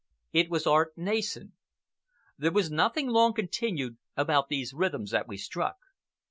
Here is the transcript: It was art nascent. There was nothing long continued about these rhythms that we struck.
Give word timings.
It 0.33 0.49
was 0.49 0.65
art 0.65 0.93
nascent. 0.97 1.51
There 2.35 2.51
was 2.51 2.71
nothing 2.71 3.09
long 3.09 3.35
continued 3.35 3.97
about 4.17 4.49
these 4.49 4.73
rhythms 4.73 5.11
that 5.11 5.27
we 5.27 5.37
struck. 5.37 5.75